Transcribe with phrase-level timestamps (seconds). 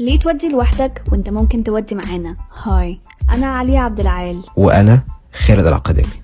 [0.00, 3.00] ليه تودي لوحدك وانت ممكن تودي معانا؟ هاي
[3.30, 4.42] أنا علي عبد العال.
[4.56, 5.02] وأنا
[5.46, 6.22] خالد العقدمي.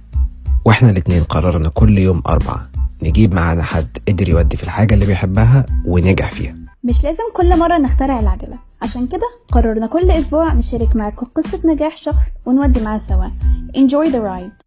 [0.64, 2.70] وإحنا الاتنين قررنا كل يوم أربعة
[3.02, 6.54] نجيب معانا حد قدر يودي في الحاجة اللي بيحبها ونجح فيها.
[6.84, 8.58] مش لازم كل مرة نخترع العجلة.
[8.82, 13.28] عشان كده قررنا كل أسبوع نشارك معاكم قصة نجاح شخص ونودي معاه سوا.
[13.76, 14.66] Enjoy the ride.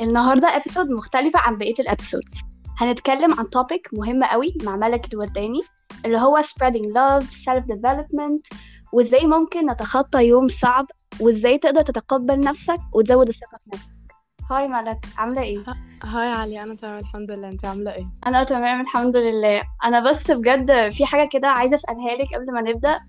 [0.00, 2.40] النهاردة episode مختلفة عن بقية ال episodes
[2.78, 5.60] هنتكلم عن topic مهم قوي مع ملك الورداني
[6.04, 8.58] اللي هو spreading love, self development
[8.92, 10.86] وإزاي ممكن نتخطى يوم صعب
[11.20, 13.91] وإزاي تقدر تتقبل نفسك وتزود الثقة في نفسك.
[14.50, 15.64] hi ملك عاملة إيه؟
[16.04, 17.48] hi علي أنا تمام الحمد لله.
[17.48, 19.62] انت عامل إيه؟ أنا تمام الحمد لله.
[19.84, 23.00] أنا بس بجد في حاجة كده عايزة أسألها لك قبل ما نبدأ.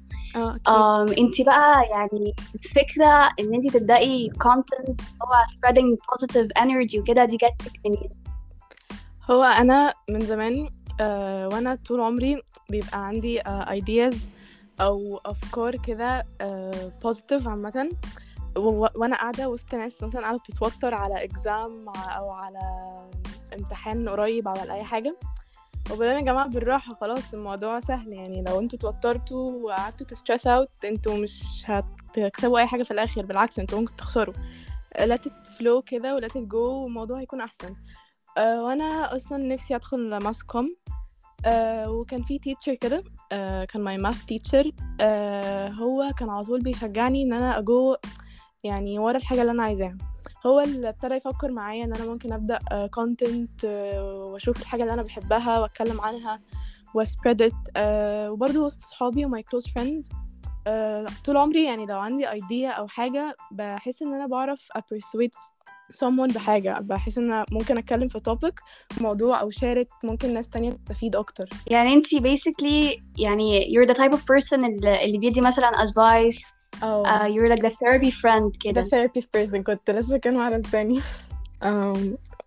[0.68, 4.90] آه انت بقى يعني الفكرة إن انت تبدأي content
[5.22, 8.10] هو spreading positive energy وكده دي لك منين؟
[9.32, 10.70] هو أنا من زمان
[11.02, 14.16] آه وأنا طول عمري بيبقى عندي آه ideas
[14.82, 17.90] أو أفكار كده آه positive عامة.
[18.56, 22.60] وأنا قاعدة وسط ناس مثلا قاعدة بتتوتر على exam أو على
[23.54, 25.18] امتحان قريب على أي حاجة.
[25.92, 28.14] وبعدين يا جماعة بالراحة خلاص الموضوع سهل.
[28.14, 33.26] يعني لو أنتوا توترتوا وقعدتوا ت stress out أنتوا مش هتكسبوا أي حاجة في الآخر.
[33.26, 34.34] بالعكس أنتوا ممكن تخسروا.
[34.98, 37.76] It flow كده و let it go والموضوع هيكون أحسن.
[38.38, 40.76] أه وأنا أصلا نفسي أدخل mass comm
[41.46, 44.72] أه وكان في teacher كده أه كان my math teacher
[45.80, 47.96] هو كان على طول بيشجعني إن أنا اجو
[48.64, 49.98] يعني ورا الحاجة اللي أنا عايزاها.
[50.46, 52.60] هو اللي ابتدى يفكر معايا إن أنا ممكن أبدأ
[52.94, 56.40] content وأشوف الحاجة اللي أنا بحبها وأتكلم عنها
[56.94, 57.54] و spread it
[58.32, 60.10] وبرضه وسط صحابي و my close friends
[61.26, 65.36] طول عمري يعني لو عندي idea أو حاجة بحس إن أنا بعرف ا persuade
[65.94, 66.80] someone بحاجة.
[66.80, 68.60] بحس إن أنا ممكن أتكلم في topic
[69.02, 71.50] موضوع أو share ممكن ناس تانية تستفيد أكتر.
[71.68, 74.64] يعني انت basically يعني you're the type of person
[75.04, 76.48] اللي بيدي مثلا advice
[76.84, 80.58] أو uh, you're like the therapy friend ده كده therapy person كنت لسه كانوا على
[80.58, 81.02] لساني
[81.64, 82.00] um,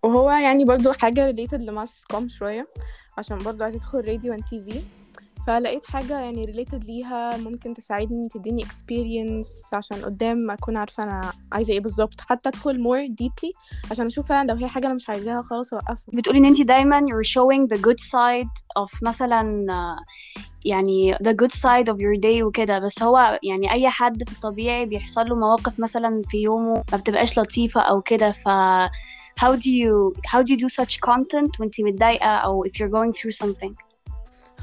[0.03, 2.67] وهو يعني برضو حاجة related ل mass comm شوية
[3.17, 4.75] عشان برضو عايزة ادخل راديو and TV.
[5.47, 11.73] فلقيت حاجة يعني related ليها ممكن تساعدني تديني experience عشان قدام أكون عارفة أنا عايزة
[11.73, 12.21] إيه بالظبط.
[12.21, 13.51] حتى أدخل more deeply
[13.91, 16.05] عشان أشوف لو هي حاجة أنا مش عايزاها خلاص أوقفها.
[16.13, 19.65] بتقولي إن انت دايما you're showing the good side of مثلا
[20.65, 22.79] يعني the good side of your day وكده.
[22.79, 27.39] بس هو يعني أي حد في الطبيعي بيحصل له مواقف مثلا في يومه ما بتبقاش
[27.39, 28.31] لطيفة أو كده.
[28.31, 28.49] ف
[29.43, 33.13] how do you how do you do such content وانت متضايقة أو if you're going
[33.19, 33.86] through something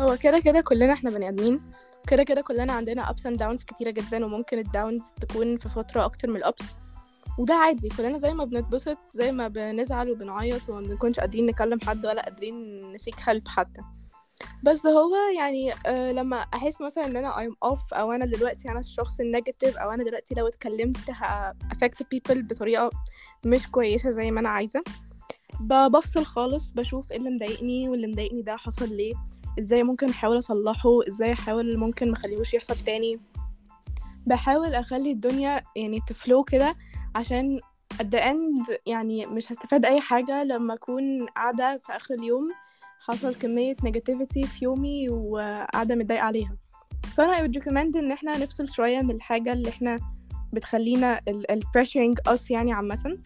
[0.01, 1.61] هو كده كده كلنا إحنا بني آدمين
[2.09, 6.05] كده كده كلنا عندنا ups and downs كتيرة جدا وممكن ال downs تكون في فترة
[6.05, 6.65] أكتر من ال ups
[7.39, 12.07] وده عادي كلنا زي ما بنتبسط زي ما بنزعل وبنعيط وما بنكونش قادرين نكلم حد
[12.07, 13.81] ولا قادرين ن seek help حتى.
[14.65, 18.81] بس هو يعني آه لما أحس مثلا إن أنا I'm off أو أنا دلوقتي أنا
[18.81, 22.91] الشخص ال negative أو أنا دلوقتي لو اتكلمت ه affect people بطريقة
[23.45, 24.83] مش كويسة زي ما أنا عايزة.
[25.61, 29.15] ب- بفصل خالص بشوف إيه اللي مضايقني واللي مضايقني ده حصل ليه.
[29.59, 33.21] إزاي ممكن احاول اصلحه إزاي احاول ممكن مخليهوش يحصل تاني.
[34.27, 36.75] بحاول اخلي الدنيا يعني تفلو كده
[37.15, 37.61] عشان
[37.95, 42.49] at the end يعني مش هستفاد اي حاجة لما اكون قاعدة في اخر اليوم
[43.01, 46.57] حصل كمية negativity في يومي وقاعدة متضايقة عليها.
[47.17, 49.99] فانا I would recommend إن إحنا نفصل شوية من الحاجة اللي إحنا
[50.53, 53.19] بتخلينا ال ال pressuring us يعني عامة.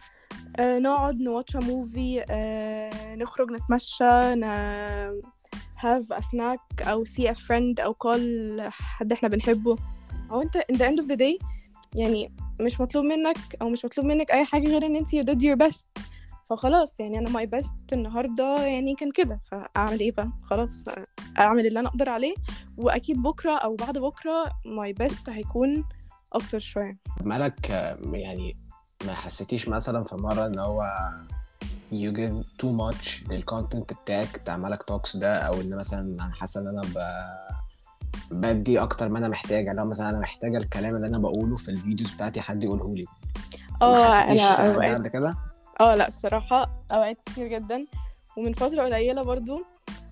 [0.57, 4.43] آه نقعد نواتش موفي آه نخرج نتمشى ن
[5.81, 9.75] have a snack أو see a friend أو call حد إحنا بنحبه.
[10.31, 11.45] أو أنت in the end of the day
[11.95, 15.39] يعني مش مطلوب منك أو مش مطلوب منك أي حاجة غير إن أنت you did
[15.41, 16.03] your best.
[16.45, 19.39] فخلاص يعني أنا my best النهاردة يعني كان كده.
[19.51, 20.83] فأعمل إيه بقى؟ خلاص
[21.39, 22.33] أعمل اللي أنا أقدر عليه.
[22.77, 25.83] وأكيد بكرة أو بعد بكرة my best هيكون
[26.33, 26.97] أكتر شوية.
[27.25, 27.69] ملك
[28.13, 28.57] يعني
[29.05, 30.83] ما حسيتيش مثلا في مرة إن هو
[31.91, 36.31] you give too much لل content بتاعك بتاع Malak Talks ده أو إن مثلا أنا
[36.33, 36.97] حاسة إن أنا ب...
[38.31, 42.11] بدي أكتر ما أنا محتاجة لو مثلا أنا محتاجة الكلام اللي أنا بقوله في الفيديوز
[42.11, 43.05] بتاعتي حد يقوله لي.
[43.81, 44.97] آه أوقات.
[44.99, 45.35] قبل كده؟
[45.81, 47.85] آه لأ الصراحة أوقات كتير جدا.
[48.37, 49.63] ومن فترة قليلة برضو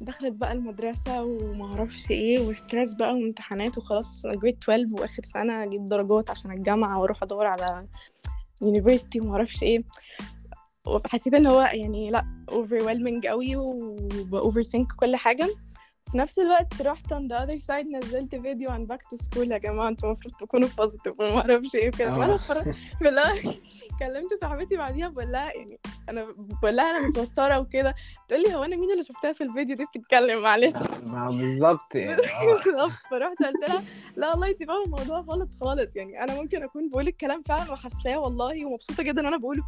[0.02, 5.90] دخلت بقى المدرسة ومعرفش إيه و stress بقى وامتحانات وخلاص grade 12 وآخر سنة أجيب
[5.90, 7.88] درجات عشان الجامعة وأروح أدور على
[8.66, 9.84] university ومعرفش إيه.
[10.96, 15.48] وحسيت إن هو يعني لأ overwhelming قوي وب overthink كل حاجة.
[16.12, 19.58] في نفس الوقت رحت on the other side نزلت فيديو عن back to school يا
[19.58, 22.10] جماعة أنتوا المفروض تكونوا positive وما أعرفش إيه وكده.
[22.10, 22.20] آه.
[22.20, 22.38] وأنا
[23.02, 23.42] بالله
[24.00, 25.80] كلمت صاحبتي بعديها بقول لها يعني
[26.10, 27.96] أنا بقول لها أنا متوترة وكده.
[28.26, 30.74] بتقول لي هو أنا مين اللي شفتها في الفيديو دي بتتكلم؟ معلش.
[31.38, 32.12] بالظبط يعني.
[32.42, 32.64] آه.
[32.64, 32.92] بالظبط.
[33.12, 33.84] فرحت قلت لها
[34.16, 35.96] لا والله انت فاهمة الموضوع غلط خالص.
[35.96, 39.64] يعني أنا ممكن أكون بقول الكلام فعلا وحاساه والله ومبسوطة جدا وأنا بقوله.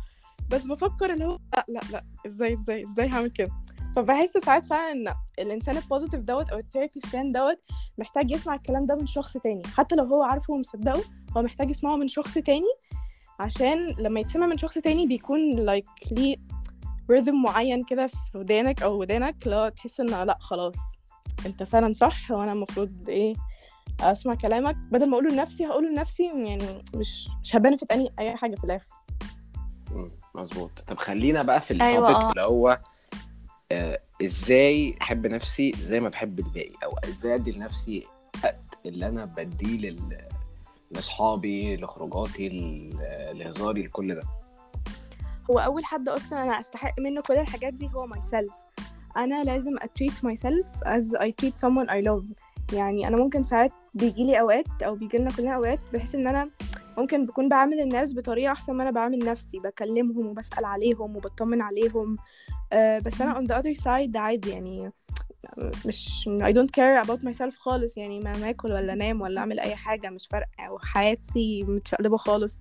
[0.52, 3.50] بس بفكر اللي هو لا لا لا إزاي إزاي إزاي هعمل كده؟
[3.96, 7.60] فبحس ساعات فعلا إن الإنسان ال positive دوت أو ال therapist دوت
[7.98, 9.62] محتاج يسمع الكلام ده من شخص تاني.
[9.68, 11.04] حتى لو هو عارفه ومصدقه
[11.38, 12.74] هو محتاج يسمعه من شخص تاني
[13.40, 16.36] عشان لما يتسمع من شخص تاني بيكون like like ليه
[17.10, 20.76] rhythm معين كده في ودانك أو ودانك لو تحس ان لا خلاص
[21.46, 23.34] أنت فعلا صح وأنا المفروض إيه
[24.02, 24.76] أسمع كلامك.
[24.76, 28.88] بدل ما أقوله لنفسي هقوله لنفسي يعني مش مش ه benefit أي حاجة في الآخر.
[30.36, 30.72] مظبوط.
[30.88, 32.30] طب خلينا بقى في أيوة، ال topic آه.
[32.32, 32.80] اللي هو
[33.72, 38.08] آه إزاي أحب نفسي زي ما بحب الباقي أو إزاي ادي لنفسي
[38.44, 40.18] وقت اللي أنا بديه لل
[40.92, 42.50] لأصحابي لخروجاتي
[43.34, 44.24] لهزاري لكل ده.
[45.52, 48.52] هو أول حد أصلا أنا أستحق منه كل الحاجات دي هو myself
[49.18, 52.26] أنا لازم ا treat myself as I treat someone I love.
[52.74, 56.50] يعني أنا ممكن ساعات بيجيلي أوقات أو بيجيلنا كلنا أوقات بحس إن أنا
[57.00, 62.18] ممكن بكون بعامل الناس بطريقة أحسن ما أنا بعامل نفسي بكلمهم وبسأل عليهم وبطمن عليهم.
[62.74, 64.92] أه بس أنا on the other side عادي يعني
[65.86, 69.60] مش I don't care about myself خالص يعني ما ما آكل ولا أنام ولا أعمل
[69.60, 72.60] أي حاجة مش فارقة وحياتي متشقلبة خالص.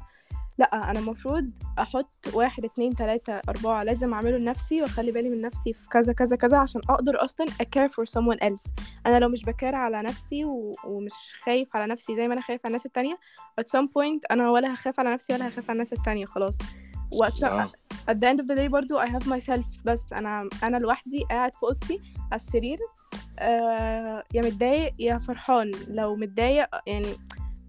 [0.59, 5.73] لا أنا المفروض أحط واحد اتنين تلاتة أربعة لازم أعمله لنفسي وأخلي بالي من نفسي
[5.73, 8.71] في كذا كذا كذا عشان أقدر أصلا اكير فور someone else.
[9.07, 10.73] أنا لو مش بكار على نفسي و...
[10.85, 11.13] ومش
[11.45, 13.19] خايف على نفسي زي ما أنا خايف على الناس التانية
[13.61, 16.59] at some point أنا ولا هخاف على نفسي ولا هخاف على الناس التانية خلاص.
[17.21, 17.73] وقت آه.
[18.11, 21.53] at the end of the day برضو I have myself بس أنا أنا لوحدي قاعد
[21.55, 22.01] في أوضتي
[22.33, 22.79] على السرير
[23.39, 25.71] آه يا متضايق يا فرحان.
[25.89, 27.17] لو متضايق يعني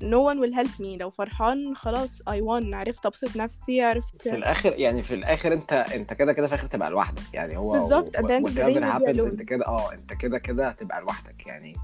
[0.01, 0.99] no one will help me.
[0.99, 2.73] لو فرحان خلاص I won.
[2.73, 6.67] عرفت أبسط نفسي عرفت في الآخر يعني في الآخر أنت أنت كده كده في الآخر
[6.67, 7.33] تبقى لوحدك.
[7.33, 8.15] يعني هو بالظبط،.
[8.15, 11.47] أنت كده آه أنت كده كده هتبقى لوحدك.
[11.47, 11.75] يعني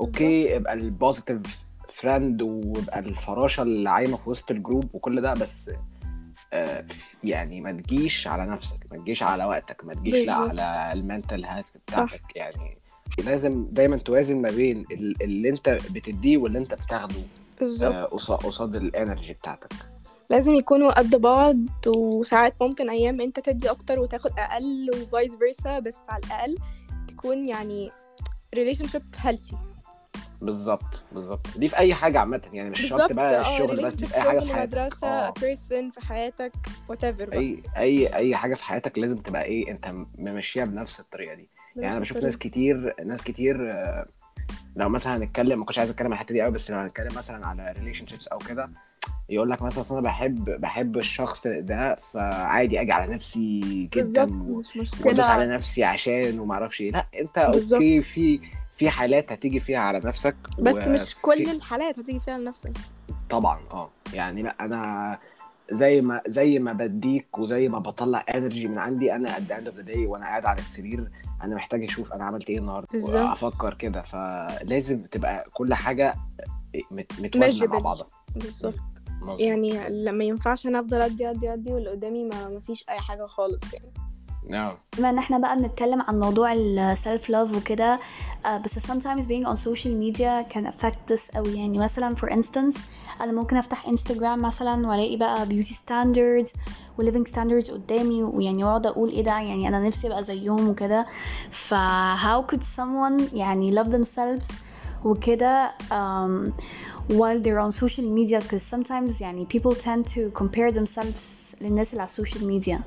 [0.00, 1.40] أوكي ابقى ال positive
[1.88, 5.70] friend ويبقى الفراشة اللي عايمة في وسط ال group وكل ده بس
[6.52, 6.84] آه،
[7.24, 10.34] يعني ما تجيش على نفسك ما تجيش على وقتك ما تجيش لا.
[10.34, 12.22] على ال mental health بتاعتك.
[12.36, 12.78] يعني
[13.24, 17.14] لازم دايما توازن ما بين ال- اللي أنت بتديه واللي أنت بتاخده.
[17.64, 18.30] بالظبط.
[18.30, 19.72] آه، قصاد ال energy بتاعتك.
[20.30, 21.56] لازم يكونوا قد بعض
[21.86, 26.56] وساعات ممكن أيام أنت تدي أكتر وتاخد أقل و vice versa بس على الأقل
[27.08, 27.90] تكون يعني
[28.56, 29.56] relationship healthy.
[30.40, 31.46] بالظبط بالظبط.
[31.56, 34.22] دي في أي حاجة عامة يعني مش شرط بقى آه، الشغل بس دي في أي
[34.22, 34.76] حاجة في حياتك.
[34.78, 35.32] مدرسة آه.
[35.32, 36.52] person في حياتك
[36.88, 37.38] بقى.
[37.38, 41.48] أي أي أي حاجة في حياتك لازم تبقى إيه أنت ممشيها بنفس الطريقة دي.
[41.76, 44.06] يعني أنا بشوف ناس كتير ناس كتير آه،
[44.76, 47.46] لو مثلا هنتكلم ما كنتش عايز أتكلم على الحتة دي قوي بس لو هنتكلم مثلا
[47.46, 48.70] على relationships أو كده
[49.28, 53.60] يقول لك مثلا أنا بحب بحب الشخص ده فعادي أجي على نفسي
[53.94, 56.90] جدا مش وأدوس على نفسي عشان وما أعرفش إيه.
[56.90, 57.72] لا أنت بالظبط.
[57.80, 58.40] أوكي في
[58.76, 62.72] في حالات هتيجي فيها على نفسك بس مش وفي- كل الحالات هتيجي فيها لنفسك
[63.30, 63.90] طبعا آه.
[64.14, 65.18] يعني لا أنا
[65.70, 69.68] زي ما زي ما بديك وزي ما بطلع energy من عندي أنا at the end
[69.68, 71.08] of the day وأنا قاعد على السرير
[71.42, 72.88] أنا محتاج أشوف أنا عملت إيه النهارده.
[73.04, 76.14] وأفكر كده فلازم تبقى كل حاجة
[76.90, 77.78] مت- متوازنة مع.
[77.78, 78.06] بعضها
[78.36, 78.74] بالظبط.
[79.38, 83.74] يعني لما ينفعش أنا أفضل أدي أدي أدي واللي قدامي ما فيش أي حاجة خالص
[83.74, 83.92] يعني
[84.48, 88.00] نعم بما ان إحنا بقى بنتكلم عن موضوع السيلف لاف وكده
[88.46, 92.78] آه، بس sometimes being on social media can affect this قوي يعني مثلا for instance
[93.20, 96.50] أنا ممكن افتح انستجرام مثلا والاقي بقى beauty standards
[96.98, 101.06] و living standards قدامي ويعني واقعد أقول إيه ده يعني أنا نفسي ابقى زيهم وكده
[101.50, 101.74] ف
[102.16, 104.52] how could someone يعني love themselves
[105.04, 106.50] وكده um,
[107.08, 111.20] while they're on social media because sometimes يعني people tend to compare themselves
[111.62, 112.80] للناس اللي على السوشيال ميديا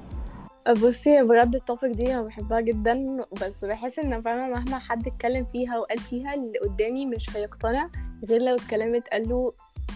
[0.74, 5.46] بصي بجد ال topic دي أنا بحبها جدا بس بحس إن فاهمة مهما حد اتكلم
[5.46, 7.90] فيها وقال فيها اللي قدامي مش هيقتنع
[8.30, 9.54] غير لو اتكلمت قال له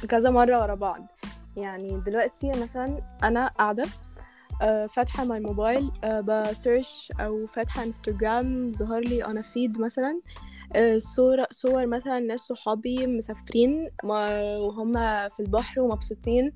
[0.10, 1.08] كذا مرة ورا بعض.
[1.58, 3.84] يعني دلوقتي مثلا أنا قاعدة
[4.62, 10.22] آه، فاتحة my mobile آه، ب search أو فاتحة انستجرام ظهر لي أنا feed مثلا
[10.98, 14.94] صور صور مثلا ناس صحابي مسافرين وهم
[15.30, 16.54] في البحر ومبسوطين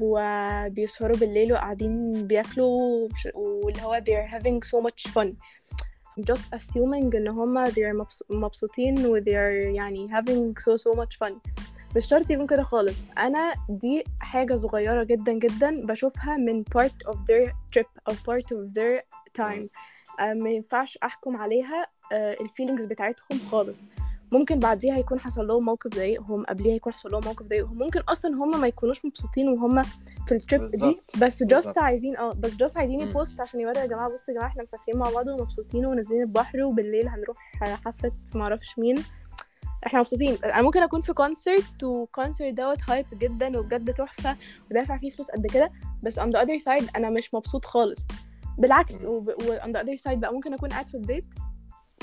[0.00, 5.28] وبيسهروا بالليل وقاعدين بياكلوا واللي هو they're having so much fun.
[6.18, 11.16] I'm just assuming إن هما they're مبس- مبسوطين و they're يعني having so so much
[11.26, 11.32] fun.
[11.96, 13.04] مش شرط يكون كده خالص.
[13.18, 18.72] أنا دي حاجة صغيرة جدا جدا بشوفها من part of their trip أو part of
[18.74, 19.02] their
[19.42, 19.68] time.
[20.20, 23.88] آه، ما ينفعش أحكم عليها ال feelings بتاعتهم خالص
[24.32, 28.34] ممكن بعديها يكون حصل لهم موقف ضايقهم قبليها يكون حصل لهم موقف ضايقهم ممكن أصلا
[28.34, 29.82] هم ما يكونوش مبسوطين وهم
[30.26, 30.96] في ال trip دي.
[31.20, 31.78] بس just.
[31.78, 33.00] عايزين آه بس just عايزين.
[33.10, 36.22] ي post عشان يوروا يا جماعة بصوا يا جماعة إحنا مسافرين مع بعض ومبسوطين ونازلين
[36.22, 37.36] البحر وبالليل هنروح
[37.84, 38.96] حفلة معرفش مين
[39.86, 44.36] إحنا مبسوطين أنا ممكن أكون في concert و concert دوت hype جدا وبجد تحفة
[44.70, 45.70] ودافع فيه فلوس قد كده
[46.02, 48.06] بس on the other side أنا مش مبسوط خالص
[48.58, 49.04] بالعكس.
[49.04, 49.24] و
[49.64, 51.24] on the other side بقى ممكن أكون قاعد في البيت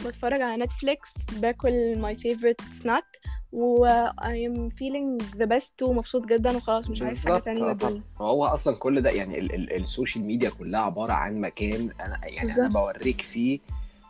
[0.07, 6.57] بتفرج على نتفليكس باكل my favorite snack و I am feeling the best ومبسوط جدا
[6.57, 10.49] وخلاص مش عايز آه الدنيا طبعا هو أصلا كل ده يعني ال ال السوشيال ميديا
[10.49, 12.73] كلها عبارة عن مكان أنا يعني أنا بالظبط.
[12.73, 13.59] بوريك فيه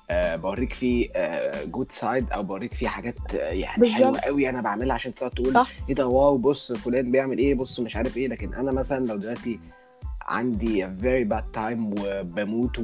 [0.09, 1.09] آه بوريك فيه
[1.65, 3.89] good side أو بوريك فيه حاجات آه، يعني.
[3.89, 5.71] حلوة قوي أنا بعملها عشان تقعد تقول صح.
[5.89, 9.17] إيه ده wow بص فلان بيعمل إيه بص مش عارف إيه لكن أنا مثلا لو
[9.17, 9.59] دلوقتي
[10.21, 12.79] عندي a very bad time وبموت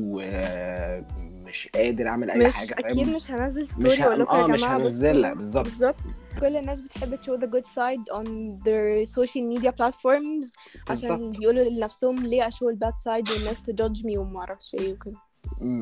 [1.50, 4.32] ومش قادر أعمل أي مش حاجة أكيد فاهم؟ مش هنزل مش ستوري ه- وأقول لكم
[4.36, 5.96] آه يا مش جماعة هنزلها بالظبط بالظبط.
[6.40, 8.28] كل الناس بتحب ت show the good side on
[8.64, 10.48] their social media platforms
[10.90, 14.76] عشان بيقولوا لنفسهم ليه ا show ال bad side والناس ت judge me وما أعرفش
[14.80, 15.16] إيه وكده.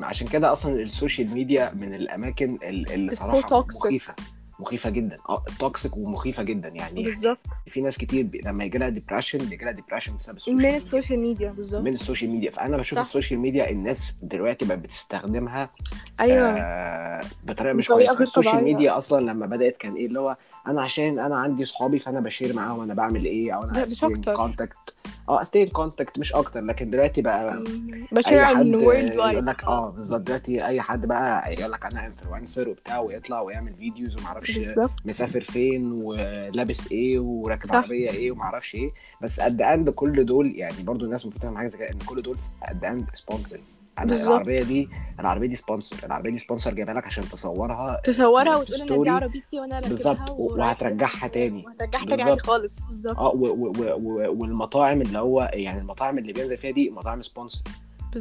[0.06, 3.66] عشان كده أصلا السوشيال ميديا من الأماكن ال- اللي صراحة.
[3.86, 4.16] مخيفة.
[4.60, 5.18] مخيفة جدا.
[5.30, 7.04] آه toxic ومخيفة جدا يعني.
[7.04, 7.40] بالظبط.
[7.68, 8.42] في ناس كتير بي...
[8.46, 11.82] لما يجي لها depression بيجي لها depression بسبب السوشيال من السوشيال ميديا بالظبط.
[11.82, 12.52] من السوشيال ميديا.
[12.52, 13.06] فأنا بشوف صح.
[13.06, 15.70] السوشيال ميديا الناس دلوقتي بقت بتستخدمها
[16.20, 16.50] أيوه.
[16.50, 18.24] آه بطريقة مش كويسة.
[18.24, 18.64] السوشيال.
[18.64, 20.38] ميديا أصلا لما بدأت كان إيه اللي هو
[20.68, 24.06] أنا عشان أنا عندي صحابي فانا ب share معاهم أنا بعمل إيه أو أنا stay
[24.06, 24.36] أكتر.
[24.36, 24.78] contact
[25.30, 27.64] آه stay contact مش أكتر لكن دلوقتي بقى
[28.12, 30.22] ب share عن world يقول wide لك آه بالظبط.
[30.22, 34.18] دلوقتي أي حد بقى يقول لك أنا influencer وبتاع ويطلع ويعمل videos
[34.66, 34.92] بالظبط.
[35.06, 37.76] مسافر فين ولابس إيه وراكب.
[37.76, 38.92] عربية إيه وما أعرفش إيه.
[39.22, 42.00] بس at the end كل دول يعني برضو الناس المفروض تعمل حاجة زي كده إن
[42.06, 42.38] كل دول
[42.70, 44.30] at the end sponsors بالظبط.
[44.32, 44.90] العربية دي
[45.20, 49.10] العربية دي sponsor العربية دي sponsor جايبها لك عشان تصورها تصورها وتقول إن دي.
[49.10, 51.28] عربيتي وأنا راكبها بالظبط، وهترجعها.
[51.28, 51.64] تاني.
[51.66, 52.40] وهترجعها تاني عادي.
[52.40, 56.72] خالص بالظبط آه و- و- و- و- والمطاعم اللي هو يعني المطاعم اللي بينزل فيها
[56.72, 57.62] دي مطاعم sponsor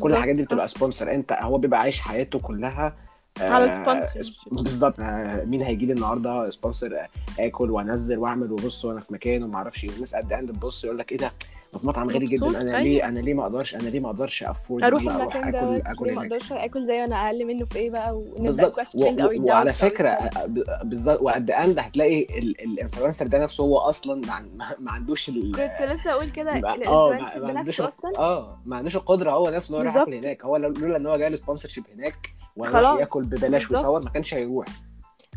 [0.02, 0.12] كل.
[0.12, 0.42] الحاجات دي.
[0.42, 2.96] بتبقى sponsor أنت هو بيبقى عايش حياته كلها
[3.40, 4.54] آه، على sponsorship.
[4.54, 7.08] بالظبط آه، مين هيجي لي النهارده sponsor آه،
[7.40, 10.84] آكل وأنزل وأعمل وبص وأنا في مكان وما أعرفش إيه والناس at the end تبص
[10.84, 11.30] يقول لك إيه ده
[11.78, 12.80] في مطعم غالي مبسوط، جدا أنا أيوة.
[12.82, 16.06] ليه أنا ليه ما أقدرش أنا ليه ما أقدرش afford أروح المكان اكل ده اكل
[16.06, 19.72] ليه ما أقدرش آكل زي أنا أقل منه في إيه بقى ونبدأ و- و- وعلى
[19.72, 20.08] فكرة.
[20.08, 20.46] آه،
[20.84, 24.50] بالظبط و at the end هتلاقي ال- ال influencer ده نفسه هو أصلا ما عن-
[24.80, 28.76] ما عندوش ال كنت لسه أقول كده ال influencer ما ده نفسه أصلا آه ما
[28.76, 30.08] عندوش القدرة هو نفسه انه يروح بالظبط.
[30.14, 32.28] ياكل هناك هو لو- لولا إن هو جاي له sponsorship هناك
[32.64, 33.00] خلاص.
[33.00, 33.70] ياكل ببلاش.
[33.70, 34.66] ويصور ما كانش هيروح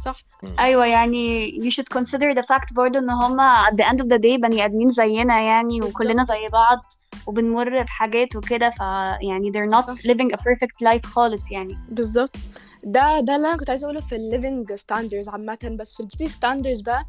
[0.05, 0.21] صح؟
[0.59, 4.17] أيوه يعني you should consider the fact برضه إن هما at the end of the
[4.19, 6.79] day بني آدمين زينا يعني وكلنا زي بعض
[7.27, 9.93] وبنمر بحاجات وكده فيعني they're not صح.
[10.11, 11.77] living a perfect life خالص يعني.
[11.89, 12.35] بالظبط.
[12.83, 15.57] ده ده اللي أنا كنت عايزة أقوله في ال living standards عامه.
[15.79, 17.05] بس في ال beauty standards بقى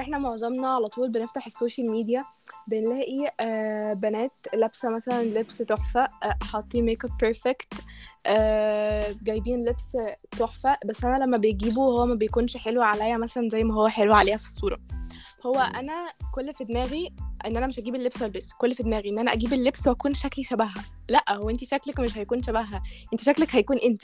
[0.00, 2.24] إحنا معظمنا على طول بنفتح السوشيال ميديا
[2.66, 7.72] بنلاقي آه بنات لابسة مثلا لبس تحفة آه حاطين makeup perfect
[9.22, 9.96] جايبين لبس
[10.30, 14.14] تحفة بس أنا لما بيجيبوا هو ما بيكونش حلو عليا مثلا زي ما هو حلو
[14.14, 14.78] عليها في الصورة.
[15.46, 17.12] هو أنا كل في دماغي
[17.46, 20.44] إن أنا مش هجيب اللبس والبسه كل في دماغي إن أنا أجيب اللبس وأكون شكلي
[20.44, 20.84] شبهها.
[21.08, 22.82] لأ هو انت شكلك مش هيكون شبهها
[23.12, 24.02] انت شكلك هيكون انت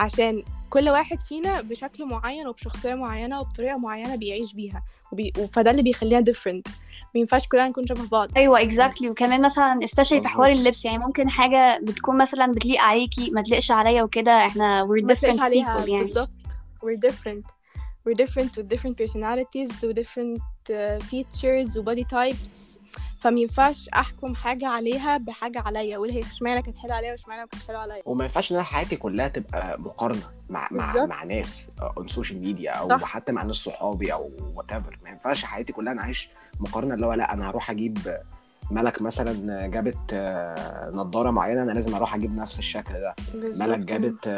[0.00, 5.32] عشان كل واحد فينا بشكل معين وبشخصية معينة وبطريقة معينة بيعيش بيها وبي...
[5.52, 6.70] فده اللي بيخلينا different.
[7.14, 8.28] ما ينفعش كلنا نكون شبه بعض.
[8.36, 9.04] أيوه exactly.
[9.04, 10.28] وكمان مثلا especially في.
[10.28, 15.14] حوار اللبس يعني ممكن حاجة بتكون مثلا بتليق عليكي ما تليقش عليا وكده إحنا we're
[15.14, 16.02] different عليها people يعني.
[16.02, 16.30] بالظبط.
[16.84, 17.44] we're different.
[18.08, 20.40] we're different with different personalities و different
[20.70, 22.68] uh, features و body types
[23.20, 27.46] فما ينفعش أحكم حاجة عليها بحاجة عليا أقول هي اشمعنى كانت حلوة عليا واشمعنى ما
[27.46, 28.02] كانتش حلوة عليا.
[28.06, 31.06] وما ينفعش ان أنا حياتي كلها تبقى مقارنة مع مع.
[31.06, 33.04] مع ناس on social media أو صح.
[33.04, 36.28] حتى مع ناس صحابي أو whatever ما ينفعش حياتي كلها أنا عايش
[36.60, 37.98] مقارنة اللي هو لأ أنا هروح أجيب
[38.70, 40.14] ملك مثلا جابت
[40.94, 43.14] نضاره معينة أنا لازم أروح أجيب نفس الشكل ده.
[43.34, 43.68] بالظبط.
[43.68, 44.28] ملك جابت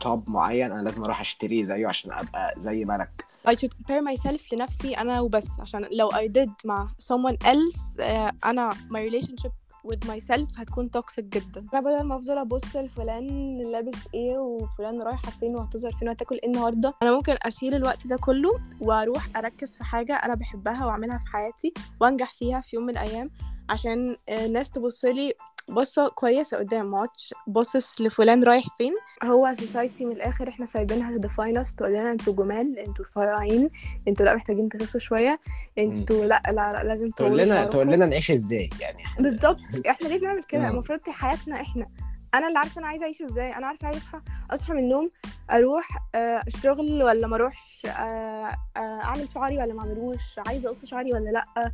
[0.00, 3.24] top معين أنا لازم أروح أشتريه زيه عشان أبقى زي ملك.
[3.46, 5.60] I should compare myself لنفسي أنا وبس.
[5.60, 9.50] عشان لو I did مع someone else uh, أنا my relationship
[9.88, 11.66] with myself هتكون toxic جدا.
[11.74, 16.46] أنا بدل ما أفضل أبص لفلان لابس إيه وفلان رايحة فين وهتظهر فين وهتاكل إيه
[16.48, 21.26] النهاردة أنا ممكن أشيل الوقت ده كله وأروح أركز في حاجة أنا بحبها وأعملها في
[21.30, 23.30] حياتي وأنجح فيها في يوم من الأيام
[23.70, 25.32] عشان آه، الناس تبص لي
[25.70, 28.92] بصة كويسة قدام ما اقعدش باصص لفلان رايح فين.
[29.24, 33.70] هو society من الآخر إحنا سايبينها ت define us تقول لنا أنتوا جمال أنتوا رفيعين
[34.08, 35.40] أنتوا لأ محتاجين تخسوا شوية.
[35.78, 37.64] أنتوا لأ لأ, لأ لازم تقول لنا.
[37.64, 39.02] تقول لنا نعيش إزاي يعني.
[39.18, 39.58] بالظبط
[39.90, 40.68] إحنا ليه بنعمل كده؟ مم.
[40.68, 41.86] المفروض دي حياتنا إحنا.
[42.34, 43.56] أنا اللي عارفة أنا عايزة أعيش إزاي.
[43.56, 44.20] أنا عارفة عايزة اصحى
[44.50, 45.08] أصحى من النوم
[45.50, 50.84] أروح آه، الشغل ولا ما أروحش آه، آه، أعمل شعري ولا ما أعملوش؟ عايزة أقص
[50.84, 51.72] شعري ولا لأ؟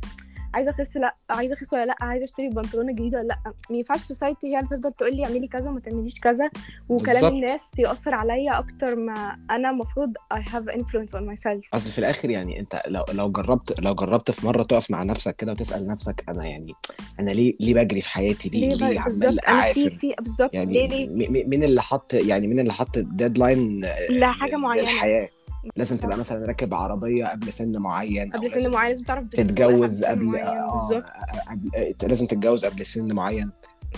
[0.55, 3.37] عايزة أخس لأ عايزة أخس ولا لأ عايزة أشتري بنطلون جديد ولا لأ.
[3.69, 6.49] ما ينفعش سوسايتي هي اللي تفضل تقول لي اعملي كذا وما تعمليش كذا.
[6.89, 7.31] وكلام بالظبط.
[7.31, 11.69] الناس يأثر عليا أكتر ما أنا المفروض I have influence on myself.
[11.73, 15.35] أصل في الآخر يعني أنت لو لو جربت لو جربت في مرة تقف مع نفسك
[15.35, 16.73] كده وتسأل نفسك أنا يعني
[17.19, 20.53] أنا ليه ليه بجري في حياتي؟ ليه ليه ليه عمال أنا في أعافر؟ في بالظبط.
[20.53, 24.81] يعني ليه ليه؟ مين اللي حط يعني مين اللي حط ديدلاين لحاجة معينة.
[24.83, 25.29] للحياة؟
[25.75, 26.17] لازم تبقى.
[26.17, 31.03] مثلا راكب عربية قبل سن معين قبل سن معين لازم تعرف تتجوز قبل آه بالظبط.
[31.49, 33.51] قبل آه، لازم تتجوز قبل سن معين.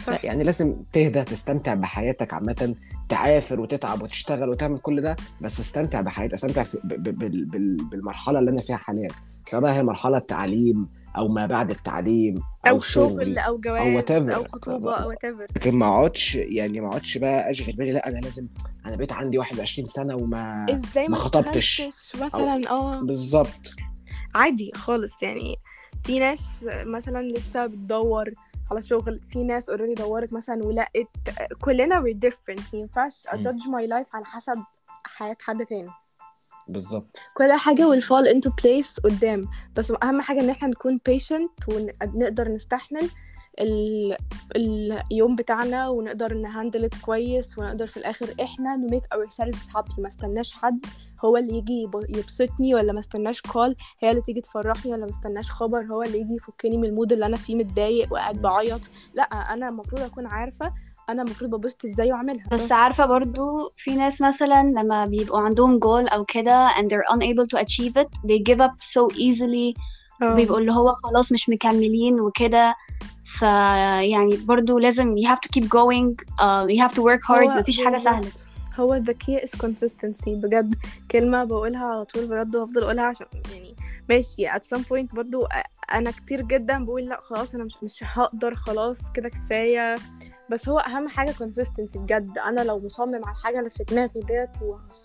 [0.07, 0.24] صح.
[0.25, 2.75] يعني لازم تهدى تستمتع بحياتك عامة
[3.09, 7.77] تعافر وتتعب وتشتغل وتعمل كل ده بس استمتع بحياتك استمتع في ب- ب- بال- بال-
[7.89, 9.07] بالمرحلة اللي أنا فيها حاليا
[9.47, 10.88] سواء هي مرحلة تعليم
[11.18, 12.36] أو ما بعد التعليم
[12.68, 14.34] أو, أو شغل شغل أو جواز whatever.
[14.36, 18.18] أو خطوبة أو whatever لكن ما أقعدش يعني ما أقعدش بقى أشغل بالي لا أنا
[18.20, 18.48] لازم
[18.86, 21.82] أنا بقيت عندي 21 سنة وما إزاي ما خطبتش.
[22.16, 23.74] مثلا آه بالظبط
[24.36, 25.56] عادي خالص يعني
[26.04, 28.34] في ناس مثلا لسه بتدور
[28.72, 31.08] على شغل في ناس اوريدي دورت مثلا ولقت
[31.62, 33.48] كلنا we're different ما ينفعش مم.
[33.48, 34.64] أ judge my life على حسب
[35.04, 35.90] حياة حد تاني
[36.69, 37.17] بالظبط.
[37.38, 39.45] كل حاجة will fall into place قدام.
[39.75, 43.09] بس أهم حاجة إن إحنا نكون patient ونقدر نستحمل
[43.59, 44.17] ال...
[44.55, 50.00] اليوم بتاعنا ونقدر ن handle كويس ونقدر في الآخر إحنا to make ourselves happy.
[50.00, 50.86] ما استناش حد
[51.25, 55.12] هو اللي يجي يب- يبسطني ولا ما استناش call هي اللي تيجي تفرحني ولا ما
[55.12, 58.81] استناش خبر هو اللي يجي يفكني من ال mood اللي أنا فيه متضايق وقاعد بعيط.
[59.13, 60.74] لأ أنا المفروض أكون عارفة
[61.10, 62.46] أنا المفروض ببسط إزاي وأعملها.
[62.52, 67.46] بس عارفة برضو في ناس مثلا لما بيبقوا عندهم goal أو كده and they're unable
[67.56, 69.82] to achieve it they give up so easily.
[70.22, 70.36] آه.
[70.36, 72.76] بيبقوا اللي هو خلاص مش مكملين وكده.
[73.24, 76.16] فيعني برضو لازم you have to keep going.
[76.40, 77.58] uh, you have to work hard.
[77.60, 78.14] مفيش حاجة بالظبط.
[78.14, 78.32] سهلة
[78.80, 80.30] هو the key is consistency.
[80.30, 80.76] بجد
[81.12, 83.76] كلمة بقولها على طول بجد وهفضل أقولها عشان يعني
[84.10, 84.50] ماشي.
[84.50, 85.48] at some point برضو
[85.94, 89.96] أنا كتير جدا بقول لأ خلاص أنا مش مش هقدر خلاص كده كفاية.
[90.51, 94.50] بس هو أهم حاجة consistency بجد أنا لو مصمم على الحاجة اللي في دماغي ديت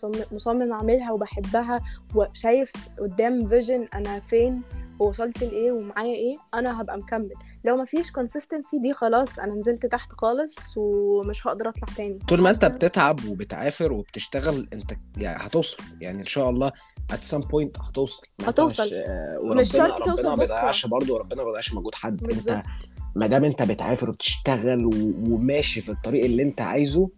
[0.03, 1.81] ومصمم أعملها وبحبها
[2.14, 4.62] وشايف قدام فيجن أنا فين
[4.99, 7.33] ووصلت لإيه ومعايا إيه أنا هبقى مكمل
[7.64, 12.51] لو مفيش consistency دي خلاص أنا نزلت تحت خالص ومش هقدر أطلع تاني طول ما
[12.51, 16.73] أنت بتتعب وبتعافر وبتشتغل أنت يعني هتوصل يعني إن شاء الله
[17.12, 18.83] at some point هتوصل هتوصل.
[18.85, 20.35] مش آه، مش شرط توصل ربنا ما.
[20.35, 22.49] بيضيعش برضه وربنا ما بيضيعش مجهود حد بالظبط.
[22.49, 22.64] انت
[23.16, 24.85] ما دام انت بتعافر وبتشتغل
[25.31, 27.11] وماشي في الطريق اللي انت عايزه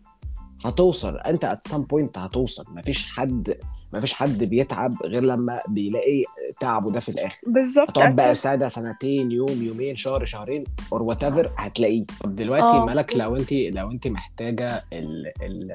[0.65, 1.17] هتوصل.
[1.17, 2.65] انت at some point هتوصل.
[2.69, 3.55] مفيش حد
[3.93, 6.23] مفيش حد بيتعب غير لما بيلاقي
[6.61, 7.41] تعبه ده في الآخر.
[7.47, 8.35] بالظبط هتقعد بقى.
[8.35, 12.05] سنة سنتين يوم يومين شهر شهرين or whatever هتلاقيه.
[12.21, 12.85] طب دلوقتي آه.
[12.85, 15.69] مالك لو انت لو انت محتاجة ال ال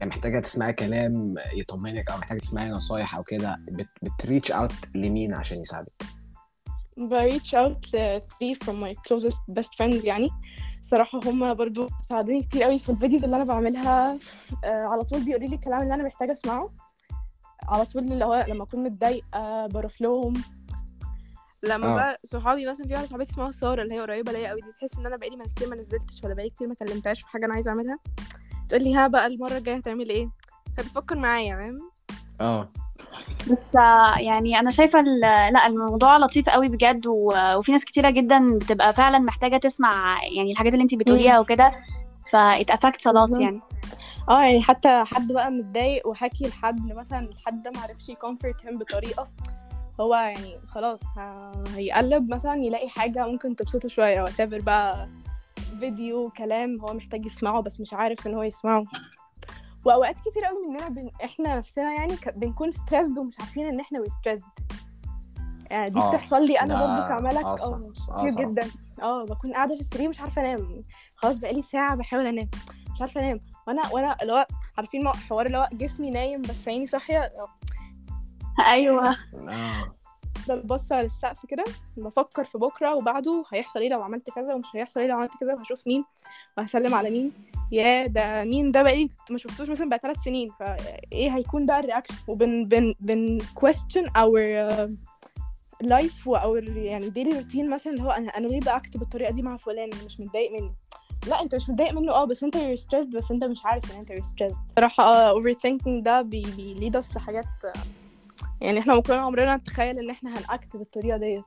[0.00, 4.72] يعني محتاجة تسمعي كلام يطمنك أو محتاجة تسمعي نصايح أو كده بت بت reach out
[4.94, 5.92] لمين عشان يساعدك؟
[6.96, 7.86] ب reach out
[8.18, 10.30] three from my closest best friends يعني.
[10.82, 14.18] صراحة هما برضو ساعدوني كتير قوي في ال videos اللي أنا بعملها.
[14.64, 16.70] آه على طول بيقولوا لي الكلام اللي أنا محتاجة أسمعه.
[17.68, 20.32] على طول اللي هو لما أكون متضايقة بروح لهم.
[21.62, 21.96] لما آه.
[21.96, 24.98] بقى صحابي مثلا في واحدة صاحبتي اسمها سارة اللي هي قريبة ليا قوي دي تحس
[24.98, 27.54] إن أنا بقالي ما كتير ما نزلتش ولا بقالي كتير ما كلمتهاش في حاجة أنا
[27.54, 27.98] عايزة أعملها.
[28.68, 30.30] تقول لي ها بقى المرة الجاية هتعملي إيه؟
[30.76, 31.78] فبتفكر معايا فاهم؟
[32.40, 32.72] آه.
[33.50, 35.20] بس آه، يعني أنا شايفة ال-
[35.52, 40.72] لا الموضوع لطيف قوي بجد وفي ناس كتيرة جدا بتبقى فعلا محتاجة تسمع يعني الحاجات
[40.72, 41.72] اللي انت بتقوليها وكده
[42.30, 43.40] ف it affects a lot بالظبط.
[43.40, 43.60] يعني.
[44.28, 49.28] آه يعني حتى حد بقى متضايق وحكي لحد مثلا الحد ده معرفش يكونفرت هيم بطريقة
[50.00, 51.00] هو يعني خلاص
[51.76, 55.08] هيقلب مثلا يلاقي حاجة ممكن تبسطه شوية whatever بقى
[55.80, 58.84] فيديو كلام هو محتاج يسمعه بس مش عارف إن هو يسمعه.
[59.84, 61.10] وأوقات كتير قوي مننا بن...
[61.24, 62.28] إحنا نفسنا يعني ك...
[62.36, 64.44] بنكون stressed ومش عارفين إن إحنا stressed
[65.70, 68.46] يعني دي آه، بتحصل لي أنا برضو كملك آه، آه آه، كتير.
[68.46, 68.70] جدا.
[69.02, 70.84] آه بكون قاعدة في السرير مش عارفة أنام.
[71.16, 72.50] خلاص بقالي ساعة بحاول أنام.
[72.94, 73.40] مش عارفة أنام.
[73.66, 74.46] وأنا وأنا اللي هو
[74.78, 77.32] عارفين حوار اللي هو جسمي نايم بس عيني صاحية.
[78.66, 79.10] أيوه.
[79.10, 79.94] آه.
[80.34, 81.64] بفضل بص على السقف كده.
[81.96, 85.54] بفكر في بكرة وبعده هيحصل إيه لو عملت كذا ومش هيحصل إيه لو عملت كذا
[85.54, 86.04] وهشوف مين
[86.58, 87.32] وهسلم على مين.
[87.72, 91.84] يا ده مين ده بقالي ما شفتوش مثلا بقى ثلاث سنين فايه هيكون بقى ال
[91.84, 94.90] reaction وبن بن بن question our uh,
[95.86, 99.32] life و our يعني daily routine مثلا اللي هو أنا أنا ليه ب act بالطريقة
[99.32, 100.72] دي مع فلان؟ مش متضايق منه.
[101.26, 103.98] لا أنت مش متضايق منه آه بس أنت you're stressed بس أنت مش عارف إن
[103.98, 104.76] أنت you're stressed.
[104.76, 107.72] صراحة آه overthinking ده بي بي lead us لحاجات آه،
[108.60, 111.44] يعني إحنا ممكن عمرنا نتخيل إن إحنا هنأكت بالطريقة ديت.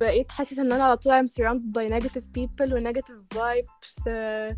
[0.00, 4.56] بقيت حاسس إن أنا على طول I'm surrounded by negative people و negative vibes آه،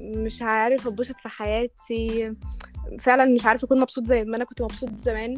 [0.00, 2.34] مش عارف اتبسط في حياتي.
[2.98, 5.36] فعلا مش عارفه أكون مبسوط زي ما أنا كنت مبسوط زمان.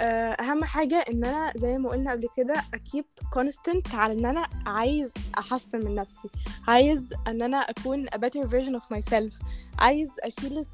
[0.00, 4.46] آه، أهم حاجة إن أنا زي ما قلنا قبل كده أكيب كونستنت على إن أنا
[4.66, 6.28] عايز أحسن من نفسي.
[6.68, 9.44] عايز إن أنا أكون a better version of myself.
[9.78, 10.66] عايز أشيل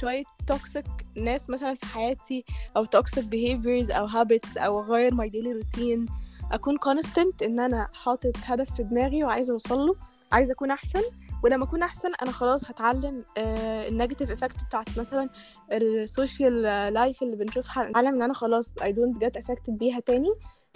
[0.00, 0.86] شوية toxic
[1.16, 2.44] ناس مثلا في حياتي
[2.76, 6.12] أو toxic behaviors أو habits أو أغير my daily routine.
[6.52, 9.96] أكون constant إن أنا حاطط هدف في دماغي وعايزة اوصل له
[10.32, 11.02] عايزة أكون أحسن.
[11.42, 15.28] ولما أكون أحسن أنا خلاص هتعلم ال negative effect بتاعت مثلا
[15.72, 16.62] ال social
[16.94, 20.28] life اللي بنشوفها اتعلم إن أنا خلاص I don't get affected بيها تاني.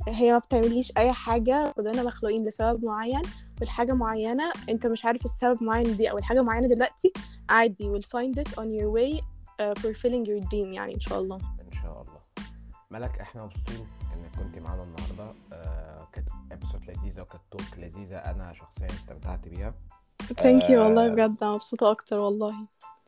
[0.08, 3.22] هي ما بتعمليش أي حاجة كلنا مخلوقين لسبب معين
[3.60, 7.12] والحاجة معينة أنت مش عارف السبب معين دي أو الحاجة معينة دلوقتي
[7.48, 11.36] عادي we'll find it on your way uh, fulfilling your dream يعني إن شاء الله.
[11.36, 12.20] إن شاء الله.
[12.90, 15.34] ملك إحنا مبسوطين إنك كنت معانا النهارده.
[15.52, 19.74] آه كانت episode لذيذة وكانت talk لذيذة أنا شخصيا استمتعت بيها.
[20.22, 22.54] thank you والله آه، بجد أنا مبسوطة أكتر والله.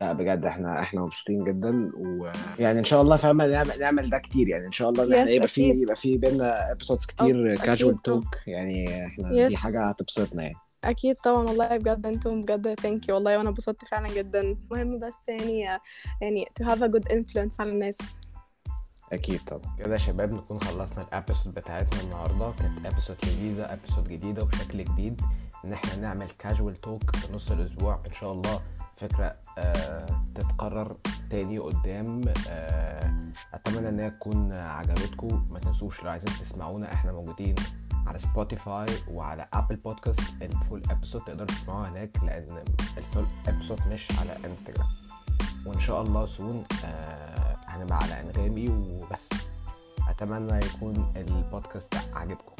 [0.01, 4.47] لا بجد إحنا إحنا مبسوطين جدا ويعني إن شاء الله فاهمه نعمل, نعمل ده كتير.
[4.47, 5.61] يعني إن شاء الله إن إحنا Yes, يبقى في.
[5.69, 7.97] يبقى في بينا episodes كتير casual.
[8.01, 9.59] talk يعني إحنا دي Yes.
[9.59, 10.55] حاجة هتبسطنا يعني.
[10.83, 14.41] أكيد طبعا والله بجد أنتم بجد thank you والله وأنا انبسطت فعلا جدا.
[14.41, 15.59] المهم بس يعني
[16.21, 17.97] يعني to have a good influence على الناس.
[19.13, 19.75] أكيد طبعا.
[19.79, 22.51] كده يا شباب نكون خلصنا ال episode بتاعتنا النهارده.
[22.59, 25.21] كانت episode لذيذة episode جديدة وشكل جديد.
[25.67, 27.99] إن إحنا نعمل casual talk في نص الأسبوع.
[28.07, 28.61] إن شاء الله
[28.97, 30.95] فكرة آه تتقرر
[31.29, 32.21] تاني قدام.
[32.47, 33.13] آه
[33.53, 35.45] أتمنى إن هي تكون عجبتكم.
[35.51, 37.55] ما تنسوش لو عايزين تسمعونا إحنا موجودين
[38.07, 42.63] على Spotify وعلى Apple Podcast ال full episode تقدروا تسمعوها هناك لأن
[42.97, 44.87] ال full episode مش على انستجرام
[45.65, 49.29] وإن شاء الله soon آه هنبقى على أنغامي وبس.
[50.09, 52.53] أتمنى يكون البودكاست ده عجبكم